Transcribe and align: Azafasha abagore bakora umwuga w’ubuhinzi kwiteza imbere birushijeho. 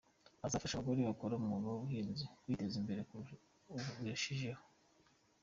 Azafasha 0.45 0.75
abagore 0.75 0.99
bakora 1.09 1.33
umwuga 1.39 1.67
w’ubuhinzi 1.69 2.23
kwiteza 2.41 2.75
imbere 2.81 3.01
birushijeho. 3.99 4.63